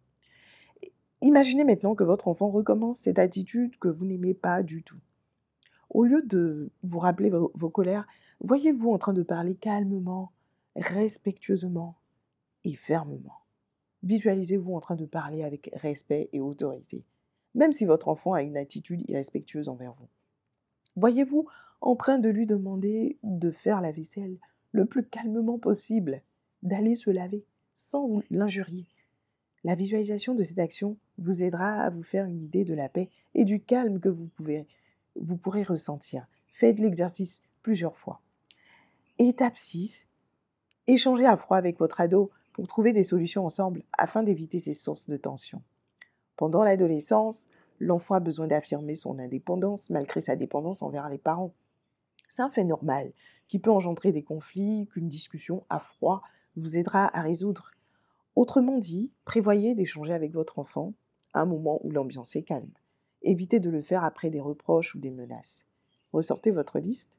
Imaginez 1.22 1.64
maintenant 1.64 1.94
que 1.94 2.04
votre 2.04 2.28
enfant 2.28 2.48
recommence 2.48 2.98
cette 2.98 3.18
attitude 3.18 3.78
que 3.78 3.88
vous 3.88 4.06
n'aimez 4.06 4.34
pas 4.34 4.62
du 4.62 4.82
tout. 4.82 5.00
Au 5.90 6.04
lieu 6.04 6.22
de 6.22 6.70
vous 6.82 6.98
rappeler 6.98 7.30
vos, 7.30 7.70
colères, 7.70 8.06
voyez-vous 8.40 8.90
en 8.90 8.98
train 8.98 9.12
de 9.12 9.22
parler 9.22 9.54
calmement, 9.54 10.32
respectueusement 10.76 11.96
et 12.64 12.74
fermement. 12.74 13.40
Visualisez-vous 14.02 14.74
en 14.74 14.80
train 14.80 14.94
de 14.94 15.04
parler 15.04 15.42
avec 15.42 15.70
respect 15.74 16.30
et 16.32 16.40
autorité, 16.40 17.04
même 17.54 17.72
si 17.72 17.84
votre 17.84 18.08
enfant 18.08 18.32
a 18.32 18.42
une 18.42 18.56
attitude 18.56 19.08
irrespectueuse 19.10 19.68
envers 19.68 19.92
vous. 19.92 20.08
Voyez-vous 20.96 21.46
en 21.82 21.96
train 21.96 22.18
de 22.18 22.28
lui 22.28 22.46
demander 22.46 23.18
de 23.22 23.50
faire 23.50 23.80
la 23.80 23.92
vaisselle 23.92 24.38
le 24.72 24.86
plus 24.86 25.04
calmement 25.04 25.58
possible, 25.58 26.22
d'aller 26.62 26.94
se 26.94 27.10
laver 27.10 27.44
sans 27.74 28.22
l'injurier. 28.30 28.86
La 29.62 29.74
visualisation 29.74 30.34
de 30.34 30.42
cette 30.42 30.58
action 30.58 30.96
vous 31.18 31.42
aidera 31.42 31.82
à 31.82 31.90
vous 31.90 32.02
faire 32.02 32.24
une 32.24 32.42
idée 32.42 32.64
de 32.64 32.72
la 32.72 32.88
paix 32.88 33.10
et 33.34 33.44
du 33.44 33.60
calme 33.60 34.00
que 34.00 34.08
vous, 34.08 34.26
pouvez, 34.28 34.66
vous 35.16 35.36
pourrez 35.36 35.62
ressentir. 35.62 36.26
Faites 36.54 36.78
l'exercice 36.78 37.42
plusieurs 37.62 37.96
fois. 37.98 38.22
Étape 39.18 39.58
6. 39.58 40.06
Échangez 40.86 41.26
à 41.26 41.36
froid 41.36 41.58
avec 41.58 41.78
votre 41.78 42.00
ado 42.00 42.30
pour 42.54 42.66
trouver 42.68 42.94
des 42.94 43.04
solutions 43.04 43.44
ensemble 43.44 43.82
afin 43.96 44.22
d'éviter 44.22 44.60
ces 44.60 44.72
sources 44.72 45.10
de 45.10 45.18
tension. 45.18 45.62
Pendant 46.36 46.64
l'adolescence, 46.64 47.46
l'enfant 47.80 48.14
a 48.14 48.20
besoin 48.20 48.46
d'affirmer 48.46 48.96
son 48.96 49.18
indépendance 49.18 49.90
malgré 49.90 50.22
sa 50.22 50.36
dépendance 50.36 50.80
envers 50.80 51.10
les 51.10 51.18
parents. 51.18 51.52
C'est 52.30 52.40
un 52.42 52.50
fait 52.50 52.64
normal 52.64 53.12
qui 53.48 53.58
peut 53.58 53.70
engendrer 53.70 54.10
des 54.10 54.22
conflits 54.22 54.88
qu'une 54.90 55.08
discussion 55.08 55.64
à 55.68 55.80
froid 55.80 56.22
vous 56.56 56.78
aidera 56.78 57.14
à 57.14 57.20
résoudre. 57.20 57.72
Autrement 58.40 58.78
dit, 58.78 59.12
prévoyez 59.26 59.74
d'échanger 59.74 60.14
avec 60.14 60.32
votre 60.32 60.58
enfant 60.58 60.94
à 61.34 61.42
un 61.42 61.44
moment 61.44 61.78
où 61.84 61.90
l'ambiance 61.90 62.34
est 62.36 62.42
calme. 62.42 62.72
Évitez 63.20 63.60
de 63.60 63.68
le 63.68 63.82
faire 63.82 64.02
après 64.02 64.30
des 64.30 64.40
reproches 64.40 64.94
ou 64.94 64.98
des 64.98 65.10
menaces. 65.10 65.66
Ressortez 66.14 66.50
votre 66.50 66.78
liste, 66.78 67.10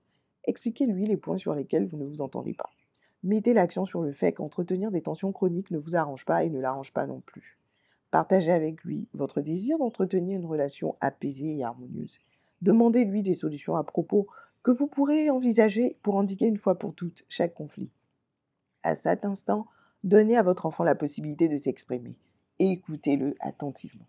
expliquez-lui 0.45 1.05
les 1.05 1.17
points 1.17 1.37
sur 1.37 1.53
lesquels 1.53 1.85
vous 1.85 1.97
ne 1.97 2.05
vous 2.05 2.23
entendez 2.23 2.55
pas. 2.55 2.71
Mettez 3.21 3.53
l'accent 3.53 3.85
sur 3.85 4.01
le 4.01 4.13
fait 4.13 4.33
qu'entretenir 4.33 4.89
des 4.89 5.03
tensions 5.03 5.31
chroniques 5.31 5.69
ne 5.69 5.77
vous 5.77 5.95
arrange 5.95 6.25
pas 6.25 6.43
et 6.43 6.49
ne 6.49 6.59
l'arrange 6.59 6.91
pas 6.91 7.05
non 7.05 7.19
plus. 7.19 7.59
Partagez 8.09 8.51
avec 8.51 8.83
lui 8.83 9.07
votre 9.13 9.41
désir 9.41 9.77
d'entretenir 9.77 10.39
une 10.39 10.47
relation 10.47 10.95
apaisée 11.01 11.55
et 11.55 11.63
harmonieuse. 11.63 12.17
Demandez-lui 12.63 13.21
des 13.21 13.35
solutions 13.35 13.75
à 13.75 13.83
propos 13.83 14.25
que 14.63 14.71
vous 14.71 14.87
pourrez 14.87 15.29
envisager 15.29 15.97
pour 16.01 16.19
indiquer 16.19 16.47
une 16.47 16.57
fois 16.57 16.79
pour 16.79 16.95
toutes 16.95 17.25
chaque 17.29 17.53
conflit. 17.53 17.91
À 18.81 18.95
cet 18.95 19.23
instant, 19.23 19.67
donnez 20.03 20.37
à 20.37 20.43
votre 20.43 20.65
enfant 20.65 20.83
la 20.83 20.95
possibilité 20.95 21.47
de 21.47 21.57
s'exprimer. 21.57 22.15
Écoutez-le 22.59 23.35
attentivement. 23.39 24.07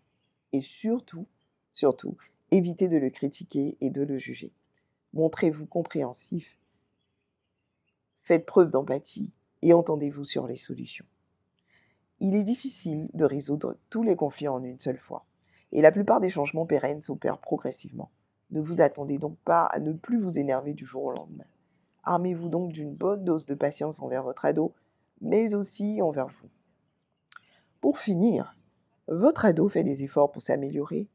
Et 0.51 0.61
surtout, 0.61 1.25
surtout, 1.73 2.17
évitez 2.51 2.87
de 2.87 2.97
le 2.97 3.09
critiquer 3.09 3.77
et 3.81 3.89
de 3.89 4.03
le 4.03 4.17
juger. 4.17 4.51
Montrez-vous 5.13 5.65
compréhensif 5.65 6.57
Faites 8.21 8.45
preuve 8.45 8.71
d'empathie 8.71 9.31
et 9.61 9.73
entendez-vous 9.73 10.23
sur 10.23 10.47
les 10.47 10.57
solutions. 10.57 11.05
Il 12.19 12.35
est 12.35 12.43
difficile 12.43 13.09
de 13.13 13.25
résoudre 13.25 13.77
tous 13.89 14.03
les 14.03 14.15
conflits 14.15 14.47
en 14.47 14.63
une 14.63 14.79
seule 14.79 14.97
fois, 14.97 15.25
et 15.71 15.81
la 15.81 15.91
plupart 15.91 16.21
des 16.21 16.29
changements 16.29 16.65
pérennes 16.65 17.01
s'opèrent 17.01 17.39
progressivement. 17.39 18.11
Ne 18.51 18.61
vous 18.61 18.81
attendez 18.81 19.17
donc 19.17 19.37
pas 19.39 19.65
à 19.65 19.79
ne 19.79 19.93
plus 19.93 20.19
vous 20.19 20.37
énerver 20.39 20.73
du 20.73 20.85
jour 20.85 21.03
au 21.03 21.11
lendemain. 21.11 21.45
Armez-vous 22.03 22.49
donc 22.49 22.71
d'une 22.71 22.93
bonne 22.93 23.25
dose 23.25 23.45
de 23.45 23.55
patience 23.55 24.01
envers 24.01 24.23
votre 24.23 24.45
ado, 24.45 24.73
mais 25.23 25.55
aussi 25.55 26.01
envers 26.01 26.27
vous. 26.27 26.49
Pour 27.81 27.97
finir, 27.97 28.53
votre 29.07 29.45
ado 29.45 29.67
fait 29.67 29.83
des 29.83 30.03
efforts 30.03 30.31
pour 30.31 30.41
s'améliorer. 30.41 31.07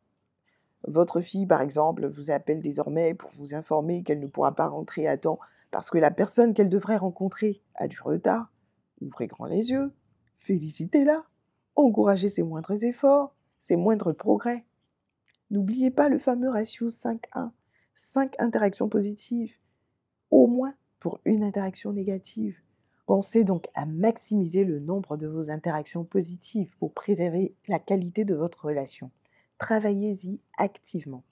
Votre 0.87 1.21
fille, 1.21 1.47
par 1.47 1.61
exemple, 1.61 2.07
vous 2.07 2.31
appelle 2.31 2.61
désormais 2.61 3.15
pour 3.15 3.31
vous 3.33 3.55
informer 3.55 4.03
qu'elle 4.03 4.21
ne 4.21 4.27
pourra 4.27 4.55
pas 4.55 4.67
rentrer 4.67 5.07
à 5.07 5.17
temps 5.17 5.39
parce 5.71 5.91
que 5.91 5.99
la 5.99 6.11
personne 6.11 6.55
qu'elle 6.55 6.69
devrait 6.69 6.97
rencontrer 6.97 7.63
a 7.75 7.89
du 7.89 8.01
retard, 8.01 8.53
ouvrez 9.01 9.27
grand 9.27 9.47
les 9.47 9.71
yeux, 9.71 9.93
félicitez-la, 10.39 11.25
encouragez 11.77 12.31
ses 12.31 12.43
moindres 12.43 12.83
efforts, 12.83 13.35
ses 13.61 13.77
moindres 13.77 14.15
progrès. 14.15 14.65
N'oubliez 15.51 15.91
pas 15.91 16.09
le 16.09 16.19
fameux 16.19 16.49
ratio 16.49 16.89
5-1, 16.89 17.51
5 17.95 18.35
interactions 18.39 18.89
positives, 18.89 19.55
au 20.31 20.47
moins 20.47 20.75
pour 21.01 21.21
une 21.25 21.43
interaction 21.43 21.93
négative. 21.93 22.59
Pensez 23.09 23.43
donc 23.43 23.69
à 23.75 23.87
maximiser 23.87 24.65
le 24.65 24.81
nombre 24.81 25.17
de 25.17 25.27
vos 25.27 25.51
interactions 25.51 26.05
positives 26.05 26.77
pour 26.77 26.93
préserver 26.93 27.55
la 27.67 27.79
qualité 27.79 28.27
de 28.27 28.35
votre 28.35 28.67
relation. 28.67 29.11
Travaillez-y 29.57 30.43
activement. 30.59 31.25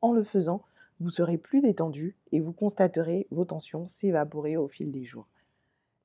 En 0.00 0.10
le 0.12 0.24
faisant, 0.24 0.64
vous 0.98 1.10
serez 1.10 1.38
plus 1.38 1.60
détendu 1.60 2.16
et 2.32 2.40
vous 2.40 2.52
constaterez 2.52 3.28
vos 3.30 3.44
tensions 3.44 3.86
s'évaporer 3.86 4.56
au 4.56 4.66
fil 4.66 4.90
des 4.90 5.04
jours. 5.04 5.28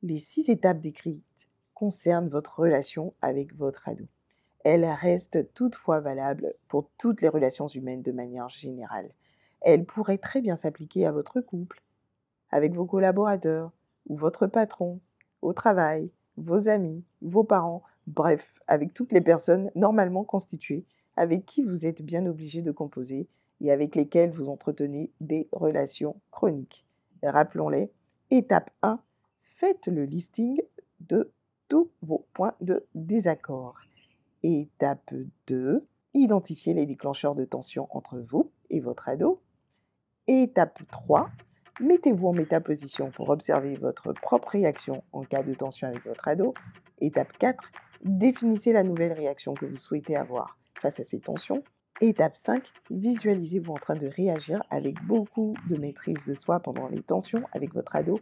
Les 0.03 0.19
six 0.19 0.49
étapes 0.49 0.81
décrites 0.81 1.23
concernent 1.73 2.29
votre 2.29 2.59
relation 2.59 3.15
avec 3.23 3.55
votre 3.55 3.89
ado. 3.89 4.05
Elles 4.63 4.85
restent 4.85 5.51
toutefois 5.55 5.99
valables 5.99 6.53
pour 6.67 6.91
toutes 6.99 7.23
les 7.23 7.29
relations 7.29 7.67
humaines 7.67 8.03
de 8.03 8.11
manière 8.11 8.49
générale. 8.49 9.09
Elles 9.61 9.83
pourraient 9.85 10.19
très 10.19 10.41
bien 10.41 10.57
s'appliquer 10.57 11.07
à 11.07 11.11
votre 11.11 11.41
couple, 11.41 11.81
avec 12.51 12.75
vos 12.75 12.85
collaborateurs, 12.85 13.71
ou 14.07 14.17
votre 14.17 14.47
patron, 14.47 14.99
au 15.41 15.53
travail, 15.53 16.09
vos 16.37 16.69
amis, 16.69 17.03
vos 17.21 17.43
parents, 17.43 17.83
bref, 18.07 18.53
avec 18.67 18.93
toutes 18.93 19.11
les 19.11 19.21
personnes 19.21 19.71
normalement 19.75 20.23
constituées 20.23 20.85
avec 21.17 21.45
qui 21.45 21.61
vous 21.61 21.85
êtes 21.85 22.01
bien 22.01 22.25
obligé 22.25 22.61
de 22.61 22.71
composer 22.71 23.27
et 23.59 23.71
avec 23.71 23.95
lesquelles 23.95 24.31
vous 24.31 24.49
entretenez 24.49 25.11
des 25.19 25.47
relations 25.51 26.19
chroniques. 26.31 26.85
Rappelons-les, 27.23 27.91
étape 28.31 28.71
1, 28.81 28.99
faites 29.43 29.87
le 29.87 30.05
listing 30.05 30.61
de 31.01 31.31
tous 31.67 31.91
vos 32.01 32.25
points 32.33 32.55
de 32.61 32.85
désaccord. 32.95 33.79
Étape 34.43 35.13
2, 35.47 35.85
identifiez 36.13 36.73
les 36.73 36.85
déclencheurs 36.85 37.35
de 37.35 37.45
tension 37.45 37.87
entre 37.91 38.17
vous 38.17 38.49
et 38.69 38.79
votre 38.79 39.09
ado. 39.09 39.41
Étape 40.27 40.79
3, 40.89 41.29
mettez-vous 41.81 42.27
en 42.27 42.33
métaposition 42.33 43.11
pour 43.11 43.29
observer 43.29 43.75
votre 43.75 44.13
propre 44.13 44.49
réaction 44.49 45.03
en 45.11 45.23
cas 45.23 45.43
de 45.43 45.53
tension 45.53 45.87
avec 45.87 46.05
votre 46.05 46.27
ado. 46.27 46.53
Étape 46.99 47.37
4, 47.37 47.71
définissez 48.03 48.71
la 48.71 48.83
nouvelle 48.83 49.13
réaction 49.13 49.53
que 49.53 49.65
vous 49.65 49.77
souhaitez 49.77 50.15
avoir 50.15 50.57
face 50.79 50.99
à 50.99 51.03
ces 51.03 51.19
tensions. 51.19 51.63
Étape 51.99 52.35
5, 52.35 52.63
visualisez-vous 52.89 53.73
en 53.73 53.77
train 53.77 53.95
de 53.95 54.07
réagir 54.07 54.63
avec 54.69 55.01
beaucoup 55.03 55.53
de 55.69 55.77
maîtrise 55.77 56.25
de 56.25 56.33
soi 56.33 56.59
pendant 56.59 56.87
les 56.87 57.01
tensions 57.01 57.43
avec 57.51 57.73
votre 57.73 57.95
ado. 57.95 58.19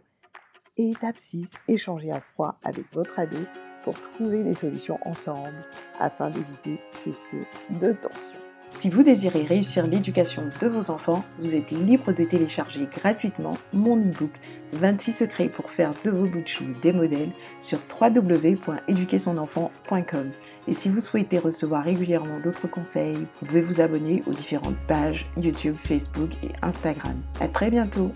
Étape 0.76 1.18
6, 1.18 1.50
échangez 1.68 2.10
à 2.10 2.20
froid 2.20 2.58
avec 2.62 2.84
votre 2.92 3.18
ado 3.18 3.38
pour 3.84 3.94
trouver 3.94 4.42
des 4.42 4.54
solutions 4.54 4.98
ensemble 5.04 5.54
afin 5.98 6.30
d'éviter 6.30 6.78
ces 6.92 7.12
sources 7.12 7.66
de 7.80 7.92
tension. 7.92 8.49
Si 8.70 8.88
vous 8.88 9.02
désirez 9.02 9.42
réussir 9.42 9.86
l'éducation 9.86 10.44
de 10.60 10.66
vos 10.66 10.90
enfants, 10.90 11.22
vous 11.38 11.54
êtes 11.54 11.70
libre 11.70 12.12
de 12.12 12.24
télécharger 12.24 12.88
gratuitement 12.90 13.52
mon 13.72 13.98
e-book 13.98 14.30
26 14.72 15.12
secrets 15.12 15.48
pour 15.48 15.70
faire 15.70 15.92
de 16.04 16.10
vos 16.10 16.26
bouts 16.26 16.38
de 16.38 16.44
des 16.80 16.92
modèles 16.92 17.30
sur 17.58 17.80
www.éduquersonenfant.com. 18.00 20.30
Et 20.68 20.72
si 20.72 20.88
vous 20.88 21.00
souhaitez 21.00 21.38
recevoir 21.38 21.84
régulièrement 21.84 22.40
d'autres 22.40 22.68
conseils, 22.68 23.26
vous 23.40 23.46
pouvez 23.46 23.60
vous 23.60 23.80
abonner 23.80 24.22
aux 24.26 24.32
différentes 24.32 24.78
pages 24.86 25.26
YouTube, 25.36 25.74
Facebook 25.76 26.30
et 26.42 26.50
Instagram. 26.62 27.20
À 27.40 27.48
très 27.48 27.70
bientôt! 27.70 28.12